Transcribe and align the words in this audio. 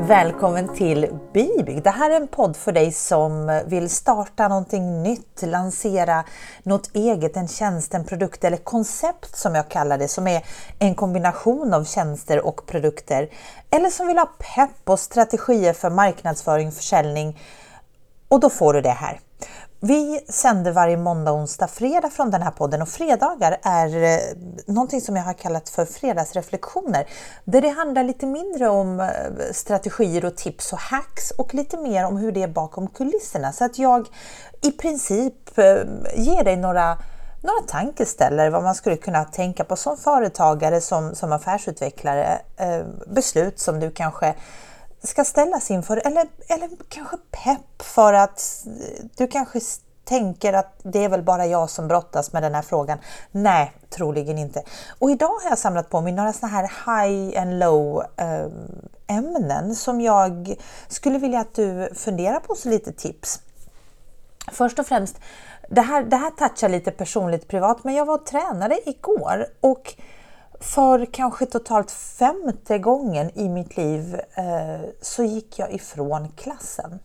Välkommen 0.00 0.74
till 0.74 1.18
Bibig. 1.32 1.82
Det 1.82 1.90
här 1.90 2.10
är 2.10 2.16
en 2.16 2.28
podd 2.28 2.56
för 2.56 2.72
dig 2.72 2.92
som 2.92 3.60
vill 3.66 3.90
starta 3.90 4.48
någonting 4.48 5.02
nytt, 5.02 5.42
lansera 5.42 6.24
något 6.62 6.90
eget, 6.94 7.36
en 7.36 7.48
tjänst, 7.48 7.94
en 7.94 8.04
produkt 8.04 8.44
eller 8.44 8.56
koncept 8.56 9.36
som 9.36 9.54
jag 9.54 9.68
kallar 9.68 9.98
det, 9.98 10.08
som 10.08 10.26
är 10.26 10.44
en 10.78 10.94
kombination 10.94 11.74
av 11.74 11.84
tjänster 11.84 12.46
och 12.46 12.66
produkter. 12.66 13.28
Eller 13.70 13.90
som 13.90 14.06
vill 14.06 14.18
ha 14.18 14.28
pepp 14.54 14.88
och 14.90 15.00
strategier 15.00 15.72
för 15.72 15.90
marknadsföring, 15.90 16.72
försäljning. 16.72 17.40
Och 18.28 18.40
då 18.40 18.50
får 18.50 18.74
du 18.74 18.80
det 18.80 18.88
här. 18.88 19.20
Vi 19.86 20.24
sänder 20.28 20.72
varje 20.72 20.96
måndag, 20.96 21.32
onsdag, 21.32 21.66
fredag 21.68 22.10
från 22.10 22.30
den 22.30 22.42
här 22.42 22.50
podden 22.50 22.82
och 22.82 22.88
fredagar 22.88 23.56
är 23.62 24.02
eh, 24.02 24.18
någonting 24.66 25.00
som 25.00 25.16
jag 25.16 25.22
har 25.22 25.32
kallat 25.32 25.68
för 25.68 25.84
fredagsreflektioner. 25.84 27.06
Där 27.44 27.60
det 27.60 27.68
handlar 27.68 28.04
lite 28.04 28.26
mindre 28.26 28.68
om 28.68 29.00
eh, 29.00 29.08
strategier 29.52 30.24
och 30.24 30.36
tips 30.36 30.72
och 30.72 30.78
hacks 30.78 31.30
och 31.30 31.54
lite 31.54 31.76
mer 31.76 32.04
om 32.04 32.16
hur 32.16 32.32
det 32.32 32.42
är 32.42 32.48
bakom 32.48 32.88
kulisserna. 32.88 33.52
Så 33.52 33.64
att 33.64 33.78
jag 33.78 34.08
i 34.62 34.70
princip 34.70 35.58
eh, 35.58 35.64
ger 36.16 36.44
dig 36.44 36.56
några 36.56 36.98
några 37.42 37.66
tankeställare 37.68 38.50
vad 38.50 38.62
man 38.62 38.74
skulle 38.74 38.96
kunna 38.96 39.24
tänka 39.24 39.64
på 39.64 39.76
som 39.76 39.96
företagare, 39.96 40.80
som, 40.80 41.14
som 41.14 41.32
affärsutvecklare, 41.32 42.38
beslut 43.06 43.58
som 43.58 43.80
du 43.80 43.90
kanske 43.90 44.34
ska 45.04 45.24
ställas 45.24 45.70
inför 45.70 45.96
eller, 46.06 46.26
eller 46.48 46.70
kanske 46.88 47.16
pepp 47.30 47.82
för 47.82 48.12
att 48.12 48.66
du 49.16 49.26
kanske 49.26 49.60
tänker 50.04 50.52
att 50.52 50.74
det 50.82 51.04
är 51.04 51.08
väl 51.08 51.22
bara 51.22 51.46
jag 51.46 51.70
som 51.70 51.88
brottas 51.88 52.32
med 52.32 52.42
den 52.42 52.54
här 52.54 52.62
frågan. 52.62 52.98
Nej, 53.30 53.72
troligen 53.90 54.38
inte. 54.38 54.62
Och 54.98 55.10
idag 55.10 55.38
har 55.42 55.50
jag 55.50 55.58
samlat 55.58 55.90
på 55.90 56.00
mig 56.00 56.12
några 56.12 56.32
sådana 56.32 56.56
här 56.56 56.62
high 56.86 57.42
and 57.42 57.58
low 57.58 58.02
eh, 58.16 58.46
ämnen 59.06 59.74
som 59.74 60.00
jag 60.00 60.54
skulle 60.88 61.18
vilja 61.18 61.40
att 61.40 61.54
du 61.54 61.88
funderar 61.94 62.40
på 62.40 62.54
så 62.54 62.68
lite 62.68 62.92
tips. 62.92 63.40
Först 64.52 64.78
och 64.78 64.86
främst, 64.86 65.16
det 65.68 65.80
här, 65.80 66.02
det 66.02 66.16
här 66.16 66.30
touchar 66.30 66.68
lite 66.68 66.90
personligt 66.90 67.48
privat, 67.48 67.84
men 67.84 67.94
jag 67.94 68.04
var 68.04 68.14
och 68.14 68.26
tränade 68.26 68.88
igår 68.88 69.46
och 69.60 69.94
för 70.64 71.06
kanske 71.06 71.46
totalt 71.46 71.90
femte 71.90 72.78
gången 72.78 73.30
i 73.38 73.48
mitt 73.48 73.76
liv 73.76 74.20
eh, 74.34 74.90
så 75.00 75.24
gick 75.24 75.58
jag 75.58 75.72
ifrån 75.72 76.28
klassen. 76.36 76.98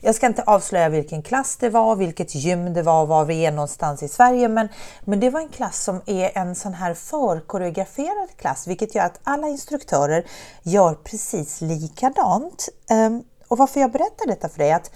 Jag 0.00 0.14
ska 0.14 0.26
inte 0.26 0.42
avslöja 0.42 0.88
vilken 0.88 1.22
klass 1.22 1.56
det 1.56 1.68
var, 1.68 1.96
vilket 1.96 2.34
gym 2.34 2.74
det 2.74 2.82
var, 2.82 3.06
var 3.06 3.24
vi 3.24 3.46
är 3.46 3.52
någonstans 3.52 4.02
i 4.02 4.08
Sverige, 4.08 4.48
men, 4.48 4.68
men 5.04 5.20
det 5.20 5.30
var 5.30 5.40
en 5.40 5.48
klass 5.48 5.82
som 5.84 6.00
är 6.06 6.38
en 6.38 6.54
sån 6.54 6.74
här 6.74 6.94
förkoreograferad 6.94 8.28
klass, 8.36 8.66
vilket 8.66 8.94
gör 8.94 9.04
att 9.04 9.20
alla 9.22 9.48
instruktörer 9.48 10.24
gör 10.62 10.94
precis 10.94 11.60
likadant. 11.60 12.68
Um, 12.90 13.24
och 13.48 13.58
varför 13.58 13.80
jag 13.80 13.92
berättar 13.92 14.26
detta 14.26 14.48
för 14.48 14.58
dig 14.58 14.70
är 14.70 14.76
att 14.76 14.90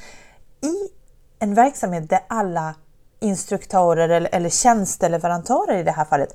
i 0.60 0.88
en 1.38 1.54
verksamhet 1.54 2.10
där 2.10 2.20
alla 2.28 2.74
instruktörer 3.20 4.08
eller, 4.08 4.30
eller 4.32 4.48
tjänsteleverantörer 4.48 5.78
i 5.78 5.82
det 5.82 5.90
här 5.90 6.04
fallet 6.04 6.34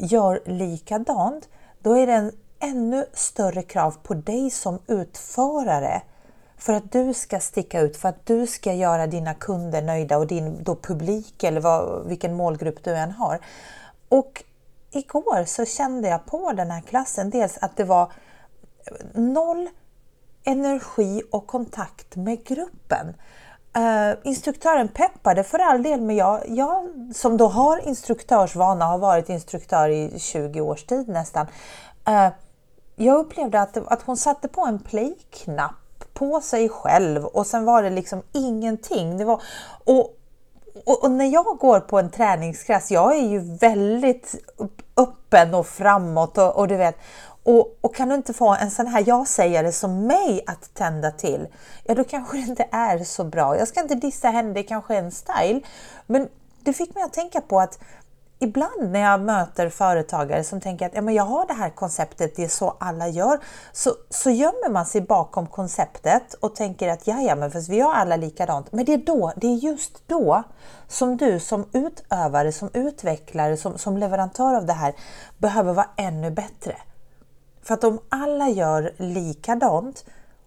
gör 0.00 0.42
likadant, 0.44 1.48
då 1.80 1.94
är 1.94 2.06
det 2.06 2.12
en 2.12 2.32
ännu 2.60 3.06
större 3.12 3.62
krav 3.62 3.94
på 4.02 4.14
dig 4.14 4.50
som 4.50 4.78
utförare 4.86 6.02
för 6.56 6.72
att 6.72 6.92
du 6.92 7.14
ska 7.14 7.40
sticka 7.40 7.80
ut, 7.80 7.96
för 7.96 8.08
att 8.08 8.26
du 8.26 8.46
ska 8.46 8.72
göra 8.72 9.06
dina 9.06 9.34
kunder 9.34 9.82
nöjda 9.82 10.18
och 10.18 10.26
din 10.26 10.62
då 10.62 10.76
publik 10.76 11.44
eller 11.44 11.60
vad, 11.60 12.06
vilken 12.06 12.34
målgrupp 12.34 12.84
du 12.84 12.96
än 12.96 13.10
har. 13.10 13.40
Och 14.08 14.44
igår 14.90 15.44
så 15.44 15.64
kände 15.64 16.08
jag 16.08 16.26
på 16.26 16.52
den 16.52 16.70
här 16.70 16.80
klassen 16.80 17.30
dels 17.30 17.58
att 17.58 17.76
det 17.76 17.84
var 17.84 18.12
noll 19.14 19.68
energi 20.44 21.22
och 21.30 21.46
kontakt 21.46 22.16
med 22.16 22.44
gruppen. 22.44 23.14
Uh, 23.78 24.18
instruktören 24.22 24.88
peppade 24.88 25.44
för 25.44 25.58
all 25.58 25.82
del, 25.82 26.00
men 26.00 26.16
jag, 26.16 26.40
jag 26.48 26.88
som 27.14 27.36
då 27.36 27.46
har 27.46 27.88
instruktörsvana, 27.88 28.84
har 28.84 28.98
varit 28.98 29.28
instruktör 29.28 29.88
i 29.88 30.18
20 30.18 30.60
års 30.60 30.84
tid 30.84 31.08
nästan. 31.08 31.46
Uh, 32.08 32.28
jag 32.96 33.18
upplevde 33.18 33.60
att, 33.60 33.76
att 33.76 34.02
hon 34.02 34.16
satte 34.16 34.48
på 34.48 34.60
en 34.60 34.78
play-knapp 34.78 35.74
på 36.12 36.40
sig 36.40 36.68
själv 36.68 37.24
och 37.24 37.46
sen 37.46 37.64
var 37.64 37.82
det 37.82 37.90
liksom 37.90 38.22
ingenting. 38.32 39.18
Det 39.18 39.24
var, 39.24 39.42
och, 39.84 40.16
och, 40.84 41.04
och, 41.04 41.10
när 41.10 41.24
jag 41.24 41.44
går 41.44 41.80
på 41.80 41.98
en 41.98 42.10
träningsklass, 42.10 42.90
jag 42.90 43.16
är 43.16 43.28
ju 43.28 43.38
väldigt 43.38 44.34
öppen 44.96 45.54
och 45.54 45.66
framåt 45.66 46.38
och, 46.38 46.56
och 46.56 46.68
du 46.68 46.76
vet, 46.76 46.96
och, 47.50 47.78
och, 47.80 47.94
kan 47.94 48.08
du 48.08 48.14
inte 48.14 48.32
få 48.32 48.54
en 48.54 48.70
sån 48.70 48.86
här 48.86 49.04
ja-sägare 49.06 49.72
som 49.72 50.06
mig 50.06 50.44
att 50.46 50.74
tända 50.74 51.10
till, 51.10 51.48
ja 51.84 51.94
då 51.94 52.04
kanske 52.04 52.36
det 52.36 52.42
inte 52.42 52.68
är 52.70 52.98
så 52.98 53.24
bra. 53.24 53.58
Jag 53.58 53.68
ska 53.68 53.80
inte 53.80 53.94
dissa 53.94 54.28
henne, 54.28 54.52
det 54.52 54.62
kanske 54.62 54.94
är 54.94 54.98
en 54.98 55.10
style, 55.10 55.60
men 56.06 56.28
det 56.62 56.72
fick 56.72 56.94
mig 56.94 57.04
att 57.04 57.12
tänka 57.12 57.40
på 57.40 57.60
att 57.60 57.78
ibland 58.38 58.90
när 58.90 59.00
jag 59.00 59.20
möter 59.20 59.68
företagare 59.68 60.44
som 60.44 60.60
tänker 60.60 60.86
att 60.86 60.94
ja, 60.94 61.02
men 61.02 61.14
jag 61.14 61.24
har 61.24 61.46
det 61.46 61.54
här 61.54 61.70
konceptet, 61.70 62.36
det 62.36 62.44
är 62.44 62.48
så 62.48 62.76
alla 62.80 63.08
gör, 63.08 63.38
så, 63.72 63.94
så 64.10 64.30
gömmer 64.30 64.70
man 64.70 64.86
sig 64.86 65.00
bakom 65.00 65.46
konceptet 65.46 66.34
och 66.34 66.54
tänker 66.54 66.88
att 66.88 67.06
ja, 67.06 67.20
ja, 67.20 67.34
men 67.36 67.50
fast 67.50 67.68
vi 67.68 67.80
har 67.80 67.94
alla 67.94 68.16
likadant. 68.16 68.72
Men 68.72 68.84
det 68.84 68.94
är 68.94 68.98
då, 68.98 69.32
det 69.36 69.46
är 69.46 69.56
just 69.56 70.08
då 70.08 70.42
som 70.88 71.16
du 71.16 71.40
som 71.40 71.68
utövare, 71.72 72.52
som 72.52 72.70
utvecklare, 72.72 73.56
som, 73.56 73.78
som 73.78 73.96
leverantör 73.96 74.54
av 74.54 74.66
det 74.66 74.72
här 74.72 74.94
behöver 75.38 75.72
vara 75.72 75.88
ännu 75.96 76.30
bättre. 76.30 76.76
För 77.62 77.74
att 77.74 77.84
om 77.84 78.00
alla 78.08 78.48
gör 78.48 78.92
likadant 78.96 80.04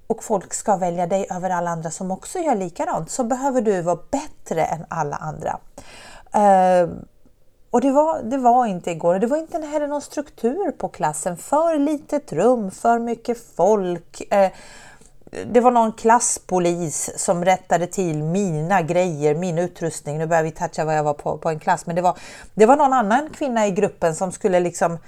och 0.08 0.24
folk 0.24 0.54
ska 0.54 0.78
välja 0.78 1.08
dig 1.08 1.28
över 1.30 1.50
alla 1.50 1.70
andra 1.70 1.92
som 1.92 2.12
också 2.12 2.40
gör 2.40 2.56
likadant 2.56 3.12
så 3.12 3.24
behöver 3.24 3.62
du 3.62 3.82
vara 3.82 4.00
bättre 4.12 4.66
än 4.66 4.86
alla 4.90 5.16
andra. 5.16 5.60
Uh, 6.36 6.90
och 7.74 7.82
det 7.82 7.92
var, 7.92 8.24
det 8.24 8.38
var 8.38 8.66
inte 8.66 8.92
igår. 8.92 9.20
Det 9.20 9.28
var 9.28 9.38
inte 9.38 9.58
heller 9.58 9.88
någon 9.88 10.02
struktur 10.02 10.72
på 10.72 10.90
klassen. 10.90 11.38
För 11.38 11.80
litet 11.80 12.34
rum, 12.34 12.72
för 12.72 13.00
mycket 13.00 13.38
folk. 13.56 14.22
Ehm, 14.30 14.52
det 15.46 15.60
var 15.60 15.72
någon 15.72 15.92
klasspolis 15.92 17.12
som 17.18 17.46
rättade 17.46 17.88
till 17.88 18.24
mina 18.24 18.82
grejer, 18.82 19.36
min 19.36 19.58
utrustning. 19.60 20.18
Nu 20.18 20.26
börjar 20.26 20.44
vi 20.44 20.52
toucha 20.52 20.86
vad 20.86 20.98
jag 20.98 21.04
var 21.04 21.14
på, 21.14 21.38
på 21.38 21.50
en 21.50 21.60
klass. 21.60 21.86
Men 21.86 21.96
det 21.96 22.02
var, 22.02 22.18
det 22.54 22.66
var 22.66 22.76
någon 22.76 22.94
annan 22.94 23.30
kvinna 23.30 23.68
i 23.68 23.72
gruppen 23.72 24.16
som 24.16 24.32
skulle 24.32 24.60
liksom 24.60 24.92
eh, 24.92 25.00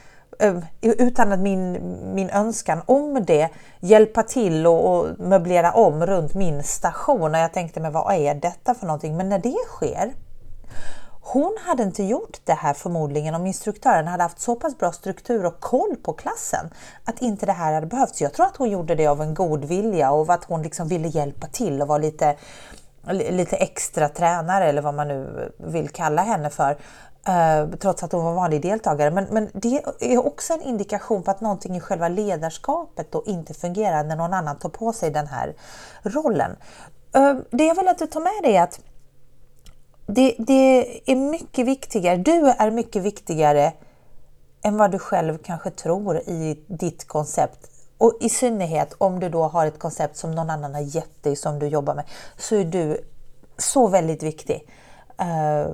utan 0.81 1.31
att 1.31 1.40
min, 1.40 1.79
min 2.13 2.29
önskan 2.29 2.81
om 2.85 3.25
det 3.25 3.50
hjälpa 3.79 4.23
till 4.23 4.68
och, 4.68 4.96
och 4.96 5.19
möblera 5.19 5.72
om 5.72 6.06
runt 6.06 6.34
min 6.34 6.63
station. 6.63 7.35
Och 7.35 7.40
jag 7.41 7.53
tänkte, 7.53 7.79
men 7.79 7.91
vad 7.91 8.16
är 8.16 8.35
detta 8.35 8.75
för 8.75 8.85
någonting? 8.85 9.18
Men 9.18 9.29
när 9.29 9.40
det 9.40 9.57
sker 9.68 10.13
hon 11.28 11.57
hade 11.66 11.84
inte 11.84 12.03
gjort 12.03 12.38
det 12.44 12.53
här 12.53 12.73
förmodligen 12.73 13.35
om 13.35 13.47
instruktören 13.47 14.07
hade 14.07 14.23
haft 14.23 14.40
så 14.40 14.56
pass 14.56 14.78
bra 14.78 14.91
struktur 14.91 15.46
och 15.46 15.59
koll 15.59 15.96
på 15.96 16.13
klassen 16.13 16.69
att 17.03 17.22
inte 17.22 17.46
det 17.46 17.52
här 17.52 17.73
hade 17.73 17.88
behövts. 17.88 18.22
Jag 18.22 18.34
tror 18.34 18.46
att 18.46 18.57
hon 18.57 18.69
gjorde 18.69 18.96
det 18.96 19.07
av 19.07 19.22
en 19.22 19.34
god 19.34 19.66
vilja 19.66 20.12
och 20.12 20.34
att 20.34 20.44
hon 20.44 20.62
liksom 20.62 20.88
ville 20.88 21.07
hjälpa 21.07 21.47
till 21.47 21.81
och 21.81 21.88
vara 21.88 21.97
lite, 21.97 22.35
lite 23.12 23.56
extra 23.56 24.09
tränare 24.09 24.66
eller 24.66 24.81
vad 24.81 24.94
man 24.94 25.07
nu 25.07 25.52
vill 25.57 25.90
kalla 25.90 26.22
henne 26.22 26.50
för. 26.50 26.78
Eh, 27.27 27.69
trots 27.79 28.03
att 28.03 28.11
hon 28.11 28.23
var 28.23 28.33
vanlig 28.33 28.61
deltagare. 28.61 29.11
Men, 29.11 29.25
men 29.31 29.49
det 29.53 29.83
är 29.99 30.25
också 30.25 30.53
en 30.53 30.61
indikation 30.61 31.23
på 31.23 31.31
att 31.31 31.41
någonting 31.41 31.75
i 31.75 31.79
själva 31.79 32.07
ledarskapet 32.07 33.11
då 33.11 33.23
inte 33.25 33.53
fungerar 33.53 34.03
när 34.03 34.15
någon 34.15 34.33
annan 34.33 34.59
tar 34.59 34.69
på 34.69 34.93
sig 34.93 35.11
den 35.11 35.27
här 35.27 35.55
rollen. 36.03 36.51
Uh, 37.17 37.35
det 37.51 37.65
jag 37.65 37.75
vill 37.75 37.87
att 37.87 37.97
du 37.97 38.07
tar 38.07 38.19
med 38.19 38.43
dig 38.43 38.55
är 38.55 38.63
att 38.63 38.79
det, 40.07 40.35
det 40.37 41.11
är 41.11 41.15
mycket 41.15 41.66
viktigare, 41.67 42.17
du 42.17 42.47
är 42.49 42.72
mycket 42.72 43.03
viktigare 43.03 43.73
än 44.63 44.78
vad 44.78 44.91
du 44.91 44.99
själv 44.99 45.37
kanske 45.37 45.69
tror 45.69 46.17
i 46.17 46.66
ditt 46.67 47.07
koncept. 47.07 47.69
Och 47.97 48.17
i 48.21 48.29
synnerhet 48.29 48.95
om 48.97 49.19
du 49.19 49.29
då 49.29 49.43
har 49.43 49.66
ett 49.66 49.79
koncept 49.79 50.17
som 50.17 50.31
någon 50.31 50.49
annan 50.49 50.73
har 50.73 50.81
gett 50.81 51.23
dig 51.23 51.35
som 51.35 51.59
du 51.59 51.67
jobbar 51.67 51.95
med, 51.95 52.05
så 52.37 52.55
är 52.55 52.66
du 52.66 53.01
så 53.57 53.87
väldigt 53.87 54.23
viktig. 54.23 54.69
Eh, 55.17 55.67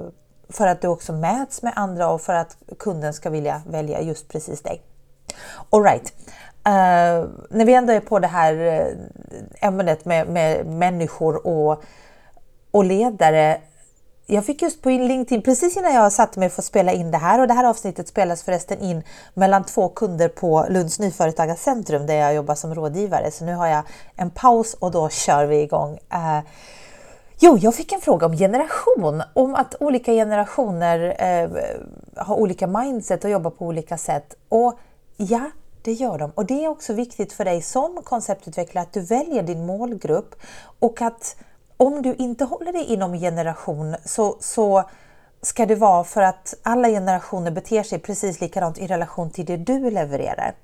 för 0.51 0.67
att 0.67 0.81
du 0.81 0.87
också 0.87 1.13
mäts 1.13 1.61
med 1.61 1.73
andra 1.75 2.07
och 2.07 2.21
för 2.21 2.33
att 2.33 2.57
kunden 2.79 3.13
ska 3.13 3.29
vilja 3.29 3.61
välja 3.67 4.01
just 4.01 4.27
precis 4.27 4.61
dig. 4.61 4.81
Alright. 5.69 6.13
Uh, 6.67 6.73
eh, 6.73 7.25
när 7.49 7.65
vi 7.65 7.73
ändå 7.73 7.93
är 7.93 7.99
på 7.99 8.19
det 8.19 8.27
här 8.27 8.55
eh, 8.55 9.67
ämnet 9.67 10.05
med, 10.05 10.27
med 10.27 10.65
människor 10.65 11.47
och, 11.47 11.83
och 12.71 12.83
ledare 12.83 13.61
jag 14.33 14.45
fick 14.45 14.61
just 14.61 14.81
på 14.81 14.89
LinkedIn, 14.89 15.41
precis 15.41 15.77
innan 15.77 15.93
jag 15.93 16.11
satte 16.11 16.39
mig 16.39 16.49
för 16.49 16.61
att 16.61 16.65
spela 16.65 16.91
in 16.91 17.11
det 17.11 17.17
här 17.17 17.39
och 17.39 17.47
det 17.47 17.53
här 17.53 17.63
avsnittet 17.63 18.07
spelas 18.07 18.43
förresten 18.43 18.79
in 18.79 19.03
mellan 19.33 19.63
två 19.63 19.89
kunder 19.89 20.27
på 20.27 20.65
Lunds 20.69 20.99
Nyföretagarcentrum 20.99 22.05
där 22.05 22.15
jag 22.15 22.33
jobbar 22.33 22.55
som 22.55 22.75
rådgivare. 22.75 23.31
Så 23.31 23.45
nu 23.45 23.53
har 23.53 23.67
jag 23.67 23.83
en 24.15 24.29
paus 24.29 24.73
och 24.73 24.91
då 24.91 25.09
kör 25.09 25.45
vi 25.45 25.61
igång. 25.61 25.99
Eh, 26.13 26.39
Jo, 27.43 27.57
jag 27.57 27.75
fick 27.75 27.91
en 27.91 28.01
fråga 28.01 28.25
om 28.25 28.37
generation, 28.37 29.23
om 29.33 29.55
att 29.55 29.75
olika 29.79 30.11
generationer 30.11 31.15
eh, 31.19 31.49
har 32.15 32.35
olika 32.35 32.67
mindset 32.67 33.23
och 33.23 33.29
jobbar 33.29 33.51
på 33.51 33.65
olika 33.65 33.97
sätt. 33.97 34.35
Och 34.49 34.79
ja, 35.17 35.51
Det 35.81 35.91
gör 35.91 36.17
de 36.17 36.31
och 36.35 36.45
det 36.45 36.65
är 36.65 36.67
också 36.67 36.93
viktigt 36.93 37.33
för 37.33 37.45
dig 37.45 37.61
som 37.61 38.01
konceptutvecklare 38.03 38.83
att 38.83 38.93
du 38.93 39.01
väljer 39.01 39.43
din 39.43 39.65
målgrupp 39.65 40.35
och 40.79 41.01
att 41.01 41.35
om 41.77 42.01
du 42.01 42.15
inte 42.15 42.45
håller 42.45 42.73
dig 42.73 42.83
inom 42.83 43.13
generation 43.13 43.95
så, 44.05 44.37
så 44.39 44.83
ska 45.41 45.65
det 45.65 45.75
vara 45.75 46.03
för 46.03 46.21
att 46.21 46.53
alla 46.63 46.87
generationer 46.87 47.51
beter 47.51 47.83
sig 47.83 47.99
precis 47.99 48.41
likadant 48.41 48.77
i 48.77 48.87
relation 48.87 49.29
till 49.29 49.45
det 49.45 49.57
du 49.57 49.89
levererar. 49.91 50.55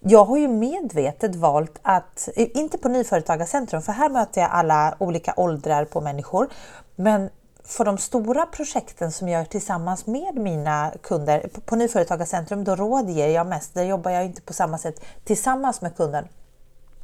Jag 0.00 0.24
har 0.24 0.36
ju 0.36 0.48
medvetet 0.48 1.34
valt 1.34 1.78
att, 1.82 2.28
inte 2.36 2.78
på 2.78 2.88
Nyföretagarcentrum, 2.88 3.82
för 3.82 3.92
här 3.92 4.08
möter 4.08 4.40
jag 4.40 4.50
alla 4.50 4.96
olika 4.98 5.34
åldrar 5.36 5.84
på 5.84 6.00
människor, 6.00 6.48
men 6.96 7.30
för 7.64 7.84
de 7.84 7.98
stora 7.98 8.46
projekten 8.46 9.12
som 9.12 9.28
jag 9.28 9.38
gör 9.38 9.44
tillsammans 9.44 10.06
med 10.06 10.34
mina 10.36 10.92
kunder, 11.02 11.48
på 11.64 11.76
Nyföretagarcentrum 11.76 12.64
då 12.64 12.76
rådger 12.76 13.28
jag 13.28 13.46
mest, 13.46 13.74
där 13.74 13.84
jobbar 13.84 14.10
jag 14.10 14.24
inte 14.24 14.42
på 14.42 14.52
samma 14.52 14.78
sätt 14.78 15.00
tillsammans 15.24 15.80
med 15.80 15.96
kunden. 15.96 16.28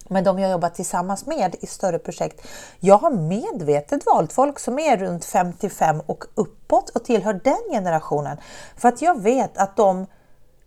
Men 0.09 0.25
de 0.25 0.39
jag 0.39 0.51
jobbar 0.51 0.69
tillsammans 0.69 1.27
med 1.27 1.57
i 1.61 1.67
större 1.67 1.99
projekt, 1.99 2.47
jag 2.81 2.99
har 2.99 3.11
medvetet 3.11 4.07
valt 4.07 4.33
folk 4.33 4.59
som 4.59 4.79
är 4.79 4.97
runt 4.97 5.25
55 5.25 6.01
och 6.01 6.25
uppåt 6.35 6.91
och 6.91 7.05
tillhör 7.05 7.41
den 7.45 7.71
generationen. 7.71 8.37
För 8.77 8.89
att 8.89 9.03
jag 9.03 9.23
vet 9.23 9.59
att 9.59 9.77
de, 9.77 10.07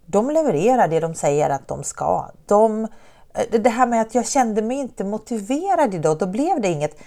de 0.06 0.32
levererar 0.32 0.88
det 0.88 1.00
de 1.00 1.16
säger 1.16 1.50
att 1.50 1.68
de 1.68 1.84
ska. 1.84 2.30
De, 2.46 2.84
eh, 3.34 3.60
det 3.60 3.70
här 3.70 3.88
med 3.88 4.02
att 4.02 4.16
jag 4.16 4.28
kände 4.28 4.62
mig 4.62 4.78
inte 4.78 5.04
motiverad 5.04 5.94
idag, 5.94 6.18
då 6.18 6.28
blev 6.28 6.62
det 6.62 6.68
inget 6.68 6.98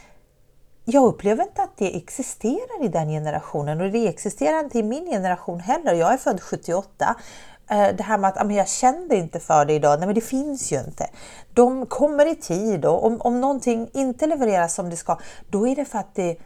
jag 0.91 1.05
upplever 1.05 1.43
inte 1.43 1.62
att 1.62 1.77
det 1.77 1.97
existerar 1.97 2.85
i 2.85 2.89
den 2.89 3.09
generationen 3.09 3.81
och 3.81 3.91
det 3.91 4.09
existerar 4.09 4.59
inte 4.61 4.79
i 4.79 4.83
min 4.83 5.06
generation 5.06 5.61
heller. 5.61 5.95
Jag 5.95 6.12
är 6.12 6.17
född 6.17 6.41
78. 6.41 7.17
Eh, 7.71 7.89
det 7.97 8.03
här 8.03 8.19
med 8.19 8.29
att 8.29 8.55
jag 8.55 8.69
kände 8.69 9.17
inte 9.17 9.41
för 9.41 9.65
det 9.65 9.73
idag, 9.73 9.99
nej 9.99 10.06
men 10.06 10.15
det 10.15 10.21
finns 10.21 10.73
ju 10.73 10.79
inte. 10.79 11.11
De 11.55 11.87
kommer 11.87 12.27
i 12.27 12.35
tid 12.35 12.85
och 12.85 13.06
om, 13.06 13.21
om 13.21 13.41
någonting 13.41 13.91
inte 13.93 14.27
levereras 14.27 14.75
som 14.75 14.91
det 14.91 14.97
ska, 14.97 15.19
då 15.51 15.69
är 15.69 15.77
det 15.77 15.85
för 15.85 15.99
att 15.99 16.15
det 16.15 16.37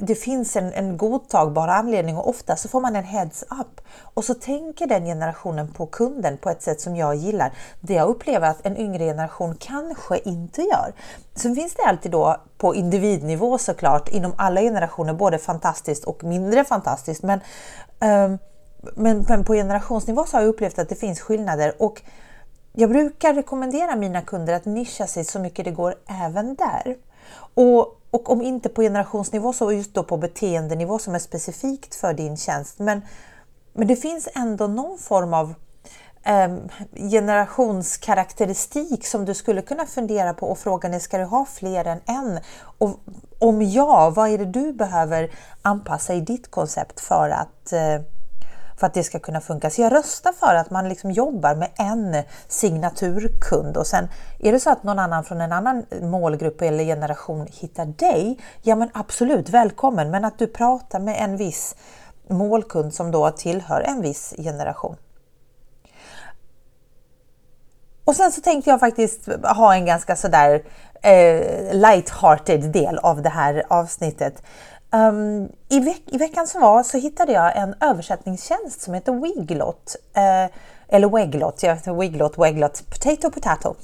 det 0.00 0.14
finns 0.14 0.56
en, 0.56 0.72
en 0.72 0.96
godtagbar 0.96 1.68
anledning 1.68 2.16
och 2.16 2.28
ofta 2.28 2.56
så 2.56 2.68
får 2.68 2.80
man 2.80 2.96
en 2.96 3.04
heads 3.04 3.42
up. 3.42 3.80
Och 4.14 4.24
så 4.24 4.34
tänker 4.34 4.86
den 4.86 5.04
generationen 5.04 5.72
på 5.72 5.86
kunden 5.86 6.38
på 6.38 6.50
ett 6.50 6.62
sätt 6.62 6.80
som 6.80 6.96
jag 6.96 7.14
gillar. 7.14 7.52
Det 7.80 7.94
jag 7.94 8.08
upplever 8.08 8.48
att 8.48 8.66
en 8.66 8.76
yngre 8.76 9.04
generation 9.04 9.56
kanske 9.60 10.18
inte 10.18 10.62
gör. 10.62 10.92
Sen 11.34 11.54
finns 11.54 11.74
det 11.74 11.82
alltid 11.82 12.12
då 12.12 12.36
på 12.58 12.74
individnivå 12.74 13.58
såklart 13.58 14.08
inom 14.08 14.32
alla 14.36 14.60
generationer 14.60 15.14
både 15.14 15.38
fantastiskt 15.38 16.04
och 16.04 16.24
mindre 16.24 16.64
fantastiskt. 16.64 17.22
Men, 17.22 17.40
um, 18.00 18.38
men, 18.94 19.24
men 19.28 19.44
på 19.44 19.54
generationsnivå 19.54 20.24
så 20.24 20.36
har 20.36 20.42
jag 20.42 20.48
upplevt 20.48 20.78
att 20.78 20.88
det 20.88 20.94
finns 20.94 21.20
skillnader 21.20 21.82
och 21.82 22.02
jag 22.72 22.90
brukar 22.90 23.34
rekommendera 23.34 23.96
mina 23.96 24.22
kunder 24.22 24.54
att 24.54 24.64
nischa 24.64 25.06
sig 25.06 25.24
så 25.24 25.38
mycket 25.38 25.64
det 25.64 25.70
går 25.70 25.94
även 26.06 26.54
där. 26.54 26.96
Och 27.54 27.99
och 28.10 28.30
om 28.30 28.42
inte 28.42 28.68
på 28.68 28.82
generationsnivå 28.82 29.52
så 29.52 29.72
just 29.72 29.94
då 29.94 30.02
på 30.02 30.16
beteendenivå 30.16 30.98
som 30.98 31.14
är 31.14 31.18
specifikt 31.18 31.94
för 31.94 32.14
din 32.14 32.36
tjänst. 32.36 32.78
Men, 32.78 33.02
men 33.72 33.88
det 33.88 33.96
finns 33.96 34.28
ändå 34.34 34.66
någon 34.66 34.98
form 34.98 35.34
av 35.34 35.54
eh, 36.22 36.56
generationskaraktäristik 37.10 39.06
som 39.06 39.24
du 39.24 39.34
skulle 39.34 39.62
kunna 39.62 39.86
fundera 39.86 40.34
på 40.34 40.46
och 40.46 40.58
frågan 40.58 40.94
är, 40.94 40.98
ska 40.98 41.18
du 41.18 41.24
ha 41.24 41.44
fler 41.44 41.84
än 41.84 42.00
en? 42.06 42.40
Och 42.78 43.00
om 43.38 43.62
ja, 43.62 44.10
vad 44.10 44.30
är 44.30 44.38
det 44.38 44.44
du 44.44 44.72
behöver 44.72 45.30
anpassa 45.62 46.14
i 46.14 46.20
ditt 46.20 46.50
koncept 46.50 47.00
för 47.00 47.30
att 47.30 47.72
eh, 47.72 48.00
för 48.80 48.86
att 48.86 48.94
det 48.94 49.04
ska 49.04 49.18
kunna 49.18 49.40
funka. 49.40 49.70
Så 49.70 49.82
jag 49.82 49.92
röstar 49.92 50.32
för 50.32 50.54
att 50.54 50.70
man 50.70 50.88
liksom 50.88 51.10
jobbar 51.10 51.54
med 51.54 51.68
en 51.78 52.22
signaturkund 52.48 53.76
och 53.76 53.86
sen 53.86 54.08
är 54.38 54.52
det 54.52 54.60
så 54.60 54.70
att 54.70 54.82
någon 54.82 54.98
annan 54.98 55.24
från 55.24 55.40
en 55.40 55.52
annan 55.52 55.86
målgrupp 56.02 56.62
eller 56.62 56.84
generation 56.84 57.46
hittar 57.50 57.86
dig, 57.86 58.38
ja 58.62 58.76
men 58.76 58.90
absolut 58.94 59.48
välkommen, 59.48 60.10
men 60.10 60.24
att 60.24 60.38
du 60.38 60.46
pratar 60.46 61.00
med 61.00 61.16
en 61.18 61.36
viss 61.36 61.76
målkund 62.28 62.94
som 62.94 63.10
då 63.10 63.30
tillhör 63.30 63.80
en 63.80 64.02
viss 64.02 64.34
generation. 64.38 64.96
Och 68.04 68.16
sen 68.16 68.32
så 68.32 68.40
tänkte 68.40 68.70
jag 68.70 68.80
faktiskt 68.80 69.28
ha 69.42 69.74
en 69.74 69.86
ganska 69.86 70.16
sådär 70.16 70.62
eh, 71.02 71.74
light-hearted 71.74 72.72
del 72.72 72.98
av 72.98 73.22
det 73.22 73.28
här 73.28 73.64
avsnittet. 73.68 74.42
Um, 74.92 75.48
i, 75.68 75.80
veck 75.80 76.02
I 76.06 76.18
veckan 76.18 76.46
som 76.46 76.60
var 76.60 76.82
så 76.82 76.98
hittade 76.98 77.32
jag 77.32 77.56
en 77.56 77.74
översättningstjänst 77.80 78.80
som 78.80 78.94
heter 78.94 79.12
Wiglot. 79.12 79.96
Eh, 80.14 80.50
eller 80.92 81.08
Weglot, 81.08 81.62
jag 81.62 81.74
vet 81.74 81.86
inte, 81.86 82.00
Wiglot, 82.00 82.38
Weglot, 82.38 82.82
Potato 82.90 83.30
Potato. 83.30 83.74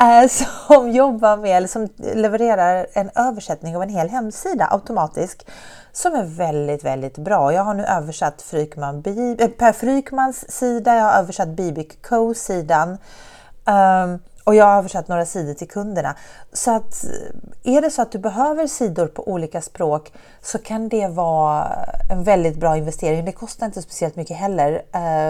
Eh, 0.00 0.28
som 0.68 0.90
jobbar 0.90 1.36
med, 1.36 1.56
eller 1.56 1.68
som 1.68 1.88
levererar 1.96 2.86
en 2.92 3.10
översättning 3.14 3.76
av 3.76 3.82
en 3.82 3.88
hel 3.88 4.08
hemsida 4.08 4.68
automatiskt. 4.70 5.50
Som 5.92 6.14
är 6.14 6.24
väldigt, 6.24 6.84
väldigt 6.84 7.18
bra. 7.18 7.52
Jag 7.52 7.62
har 7.62 7.74
nu 7.74 7.84
översatt 7.84 8.42
Frykman, 8.42 8.96
äh, 9.38 9.48
Per 9.48 9.72
Frykmans 9.72 10.52
sida, 10.52 10.96
jag 10.96 11.04
har 11.04 11.18
översatt 11.18 11.48
Bibic 11.48 11.88
Co-sidan. 12.02 12.90
Um, 12.90 12.98
ehm, 13.74 14.18
och 14.46 14.54
jag 14.54 14.64
har 14.64 14.78
översatt 14.78 15.08
några 15.08 15.26
sidor 15.26 15.54
till 15.54 15.68
kunderna. 15.68 16.16
Så 16.52 16.70
att 16.70 17.04
är 17.64 17.80
det 17.80 17.90
så 17.90 18.02
att 18.02 18.12
du 18.12 18.18
behöver 18.18 18.66
sidor 18.66 19.06
på 19.06 19.28
olika 19.28 19.62
språk 19.62 20.12
så 20.42 20.58
kan 20.58 20.88
det 20.88 21.08
vara 21.08 21.68
en 22.10 22.24
väldigt 22.24 22.56
bra 22.56 22.76
investering. 22.76 23.24
Det 23.24 23.32
kostar 23.32 23.66
inte 23.66 23.82
speciellt 23.82 24.16
mycket 24.16 24.36
heller. 24.36 24.82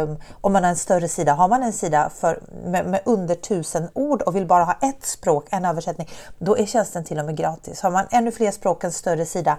Um, 0.03 0.17
om 0.41 0.53
man 0.53 0.63
har 0.63 0.71
en 0.71 0.77
större 0.77 1.09
sida. 1.09 1.33
Har 1.33 1.49
man 1.49 1.63
en 1.63 1.73
sida 1.73 2.11
för, 2.15 2.43
med, 2.65 2.87
med, 2.87 3.01
under 3.05 3.35
tusen 3.35 3.89
ord 3.93 4.23
och 4.23 4.37
vill 4.37 4.47
bara 4.47 4.65
ha 4.65 4.79
ett 4.83 5.07
språk, 5.07 5.47
en 5.51 5.65
översättning, 5.65 6.09
då 6.39 6.59
är 6.59 6.67
tjänsten 6.67 7.05
till 7.05 7.19
och 7.19 7.25
med 7.25 7.37
gratis. 7.37 7.81
Har 7.81 7.91
man 7.91 8.07
ännu 8.11 8.31
fler 8.33 8.51
språk, 8.51 8.85
en 8.85 8.93
större 8.93 9.27
sida, 9.27 9.59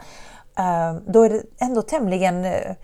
um, 0.58 1.04
då 1.08 1.24
är 1.24 1.30
det 1.30 1.44
ändå 1.60 1.82
tämligen 1.82 2.46
eh, 2.46 2.76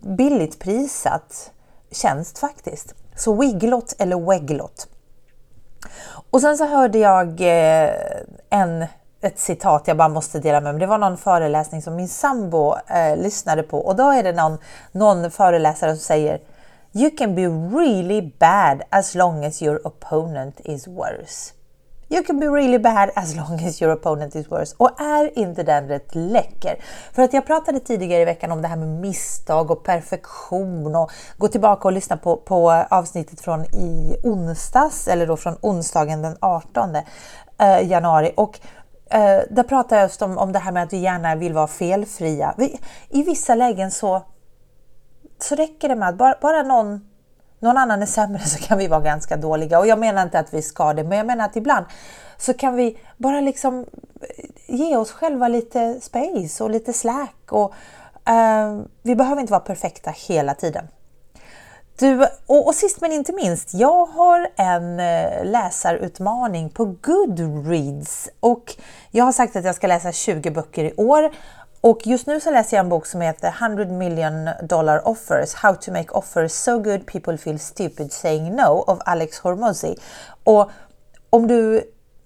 billigt 0.00 0.58
prisat 0.58 1.50
tjänst 1.90 2.38
faktiskt. 2.38 2.94
Så 3.16 3.34
Wiglot 3.34 3.94
eller 3.98 4.30
Weglot. 4.30 4.88
Och 6.30 6.40
sen 6.40 6.58
så 6.58 6.66
hörde 6.66 6.98
jag 6.98 7.40
eh, 7.40 7.90
en, 8.50 8.86
ett 9.20 9.38
citat 9.38 9.82
jag 9.86 9.96
bara 9.96 10.08
måste 10.08 10.38
dela 10.38 10.60
med 10.60 10.74
mig. 10.74 10.80
Det 10.80 10.86
var 10.86 10.98
någon 10.98 11.16
föreläsning 11.16 11.82
som 11.82 11.96
min 11.96 12.08
sambo 12.08 12.74
eh, 12.86 13.16
lyssnade 13.16 13.62
på 13.62 13.78
och 13.78 13.96
då 13.96 14.10
är 14.10 14.22
det 14.22 14.32
någon, 14.32 14.58
någon 14.92 15.30
föreläsare 15.30 15.90
som 15.90 16.04
säger 16.04 16.40
You 16.94 17.10
can 17.10 17.34
be 17.34 17.46
really 17.78 18.32
bad 18.38 18.82
as 18.90 19.14
long 19.14 19.44
as 19.44 19.62
your 19.62 19.86
opponent 19.86 20.60
is 20.64 20.86
worse. 20.86 21.52
You 22.12 22.22
can 22.22 22.40
be 22.40 22.46
really 22.46 22.78
bad 22.78 23.10
as 23.14 23.36
long 23.36 23.60
as 23.66 23.82
your 23.82 23.92
opponent 23.92 24.36
is 24.36 24.50
worse. 24.50 24.74
Och 24.78 25.00
är 25.00 25.38
inte 25.38 25.62
den 25.62 25.88
rätt 25.88 26.14
läcker? 26.14 26.76
För 27.12 27.22
att 27.22 27.32
jag 27.32 27.46
pratade 27.46 27.80
tidigare 27.80 28.22
i 28.22 28.24
veckan 28.24 28.52
om 28.52 28.62
det 28.62 28.68
här 28.68 28.76
med 28.76 28.88
misstag 28.88 29.70
och 29.70 29.84
perfektion 29.84 30.96
och 30.96 31.10
gå 31.38 31.48
tillbaka 31.48 31.88
och 31.88 31.92
lyssna 31.92 32.16
på, 32.16 32.36
på 32.36 32.70
avsnittet 32.70 33.40
från 33.40 33.64
i 33.64 34.16
onsdags 34.22 35.08
eller 35.08 35.26
då 35.26 35.36
från 35.36 35.56
onsdagen 35.60 36.22
den 36.22 36.36
18 36.40 36.96
eh, 37.58 37.88
januari. 37.90 38.32
Och 38.36 38.60
eh, 39.10 39.40
där 39.50 39.62
pratar 39.62 39.96
jag 39.96 40.04
just 40.04 40.22
om, 40.22 40.38
om 40.38 40.52
det 40.52 40.58
här 40.58 40.72
med 40.72 40.82
att 40.82 40.92
vi 40.92 40.98
gärna 40.98 41.34
vill 41.34 41.52
vara 41.52 41.66
felfria. 41.66 42.54
Vi, 42.56 42.80
I 43.08 43.22
vissa 43.22 43.54
lägen 43.54 43.90
så, 43.90 44.22
så 45.38 45.54
räcker 45.54 45.88
det 45.88 45.96
med 45.96 46.08
att 46.08 46.18
bara, 46.18 46.34
bara 46.40 46.62
någon 46.62 47.11
någon 47.62 47.76
annan 47.76 48.02
är 48.02 48.06
sämre 48.06 48.40
så 48.40 48.58
kan 48.58 48.78
vi 48.78 48.86
vara 48.86 49.00
ganska 49.00 49.36
dåliga. 49.36 49.78
Och 49.78 49.86
jag 49.86 49.98
menar 49.98 50.22
inte 50.22 50.38
att 50.38 50.54
vi 50.54 50.62
ska 50.62 50.92
det, 50.92 51.04
men 51.04 51.18
jag 51.18 51.26
menar 51.26 51.44
att 51.44 51.56
ibland 51.56 51.86
så 52.38 52.54
kan 52.54 52.76
vi 52.76 52.98
bara 53.16 53.40
liksom 53.40 53.86
eh, 54.20 54.44
ge 54.66 54.96
oss 54.96 55.12
själva 55.12 55.48
lite 55.48 56.00
space 56.00 56.64
och 56.64 56.70
lite 56.70 56.92
slack. 56.92 57.36
Och, 57.48 57.74
uh, 58.30 58.82
vi 59.02 59.14
behöver 59.14 59.40
inte 59.40 59.50
vara 59.50 59.60
perfekta 59.60 60.10
hela 60.28 60.54
tiden. 60.54 60.88
Du, 61.98 62.26
och, 62.46 62.66
och 62.66 62.74
sist 62.74 63.00
men 63.00 63.12
inte 63.12 63.32
minst, 63.32 63.74
jag 63.74 64.06
har 64.06 64.48
en 64.56 65.00
eh, 65.00 65.44
läsarutmaning 65.44 66.70
på 66.70 66.84
Goodreads 66.84 68.28
och 68.40 68.76
jag 69.10 69.24
har 69.24 69.32
sagt 69.32 69.56
att 69.56 69.64
jag 69.64 69.74
ska 69.74 69.86
läsa 69.86 70.12
20 70.12 70.50
böcker 70.50 70.84
i 70.84 70.94
år 70.96 71.30
och 71.84 72.06
just 72.06 72.26
nu 72.26 72.40
så 72.40 72.50
läser 72.50 72.76
jag 72.76 72.84
en 72.84 72.88
bok 72.88 73.06
som 73.06 73.20
heter 73.20 73.54
100 73.60 73.84
million 73.84 74.48
dollar 74.62 75.08
offers, 75.08 75.54
How 75.54 75.74
to 75.74 75.92
make 75.92 76.08
offers 76.10 76.52
so 76.52 76.78
good 76.78 77.06
people 77.06 77.38
feel 77.38 77.58
stupid 77.58 78.12
saying 78.12 78.56
no 78.56 78.84
av 78.86 79.02
Alex 79.04 79.38
Hormozy. 79.38 79.94
Och 80.44 80.70
om 81.30 81.46
du 81.46 81.82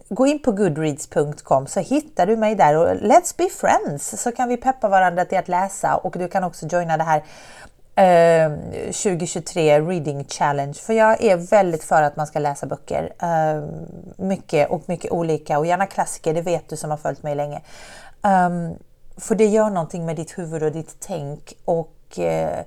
går 0.09 0.29
in 0.29 0.43
på 0.43 0.53
goodreads.com 0.53 1.67
så 1.67 1.81
hittar 1.81 2.27
du 2.27 2.37
mig 2.37 2.55
där 2.55 2.77
och 2.77 2.89
let's 2.89 3.35
be 3.37 3.49
friends 3.49 4.23
så 4.23 4.33
kan 4.33 4.49
vi 4.49 4.57
peppa 4.57 4.89
varandra 4.89 5.25
till 5.25 5.39
att 5.39 5.49
läsa 5.49 5.97
och 5.97 6.19
du 6.19 6.29
kan 6.29 6.45
också 6.45 6.67
joina 6.67 6.97
det 6.97 7.05
här 7.05 7.23
eh, 7.97 8.53
2023 8.87 9.81
Reading 9.81 10.25
Challenge 10.25 10.75
för 10.75 10.93
jag 10.93 11.25
är 11.25 11.37
väldigt 11.37 11.85
för 11.85 12.03
att 12.03 12.17
man 12.17 12.27
ska 12.27 12.39
läsa 12.39 12.67
böcker. 12.67 13.13
Eh, 13.23 13.65
mycket 14.17 14.71
och 14.71 14.83
mycket 14.89 15.11
olika 15.11 15.59
och 15.59 15.67
gärna 15.67 15.87
klassiker, 15.87 16.35
det 16.35 16.43
vet 16.43 16.69
du 16.69 16.77
som 16.77 16.91
har 16.91 16.97
följt 16.97 17.23
mig 17.23 17.35
länge. 17.35 17.63
Um, 18.23 18.77
för 19.17 19.35
det 19.35 19.47
gör 19.47 19.71
någonting 19.71 20.07
med 20.07 20.17
ditt 20.17 20.39
huvud 20.39 20.63
och 20.63 20.73
ditt 20.73 20.97
tänk 21.01 21.55
och 21.65 22.19
eh, 22.19 22.65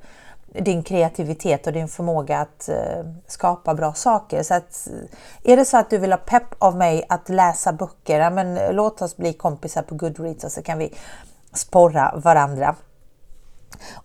din 0.53 0.83
kreativitet 0.83 1.67
och 1.67 1.73
din 1.73 1.87
förmåga 1.87 2.39
att 2.39 2.69
eh, 2.69 3.05
skapa 3.27 3.73
bra 3.73 3.93
saker. 3.93 4.43
Så 4.43 4.53
att, 4.53 4.87
eh, 4.87 5.51
är 5.51 5.57
det 5.57 5.65
så 5.65 5.77
att 5.77 5.89
du 5.89 5.97
vill 5.97 6.11
ha 6.11 6.17
pepp 6.17 6.55
av 6.57 6.75
mig 6.75 7.05
att 7.09 7.29
läsa 7.29 7.73
böcker, 7.73 8.19
ja, 8.19 8.29
men 8.29 8.57
eh, 8.57 8.73
låt 8.73 9.01
oss 9.01 9.17
bli 9.17 9.33
kompisar 9.33 9.81
på 9.81 9.95
Goodreads 9.95 10.43
och 10.43 10.51
så 10.51 10.61
kan 10.61 10.77
vi 10.77 10.93
sporra 11.53 12.13
varandra. 12.15 12.75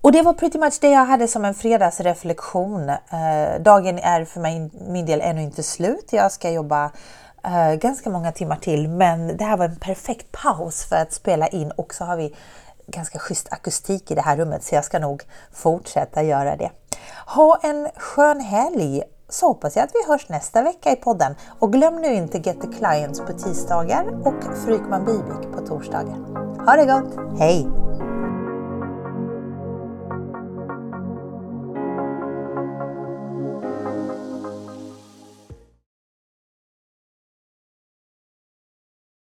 Och 0.01 0.13
det 0.13 0.23
var 0.23 0.33
pretty 0.33 0.59
much 0.59 0.79
det 0.81 0.91
jag 0.91 1.05
hade 1.05 1.29
som 1.29 1.45
en 1.45 1.55
fredagsreflektion. 1.55 2.89
Eh, 2.89 3.61
dagen 3.61 3.99
är 3.99 4.25
för 4.25 4.41
mig, 4.41 4.71
min 4.89 5.07
del 5.07 5.21
ännu 5.21 5.43
inte 5.43 5.63
slut. 5.63 6.09
Jag 6.13 6.33
ska 6.33 6.51
jobba 6.51 6.91
eh, 7.45 7.75
ganska 7.75 8.11
många 8.11 8.33
timmar 8.33 8.57
till, 8.57 8.89
men 8.89 9.37
det 9.37 9.45
här 9.45 9.57
var 9.57 9.65
en 9.65 9.77
perfekt 9.77 10.33
paus 10.33 10.85
för 10.85 10.97
att 10.97 11.13
spela 11.13 11.49
in 11.49 11.71
och 11.71 11.95
så 11.95 12.05
har 12.05 12.17
vi 12.17 12.35
ganska 12.87 13.19
schysst 13.19 13.53
akustik 13.53 14.11
i 14.11 14.15
det 14.15 14.21
här 14.21 14.37
rummet 14.37 14.65
så 14.65 14.75
jag 14.75 14.85
ska 14.85 14.99
nog 14.99 15.23
fortsätta 15.53 16.23
göra 16.23 16.57
det. 16.57 16.71
Ha 17.27 17.61
en 17.63 17.89
skön 17.97 18.41
helg 18.41 19.03
så 19.29 19.47
hoppas 19.47 19.77
jag 19.77 19.85
att 19.85 19.95
vi 19.95 20.13
hörs 20.13 20.29
nästa 20.29 20.63
vecka 20.63 20.93
i 20.93 20.97
podden. 20.97 21.35
Och 21.59 21.73
glöm 21.73 21.97
nu 21.97 22.15
inte 22.15 22.39
Get 22.39 22.61
the 22.61 22.79
Clients 22.79 23.21
på 23.21 23.33
tisdagar 23.33 24.07
och 24.25 24.59
Frykman 24.65 25.05
Bibik 25.05 25.53
på 25.53 25.67
torsdagar. 25.67 26.17
Ha 26.67 26.77
det 26.77 26.87
gott! 26.87 27.39
Hej! 27.39 27.84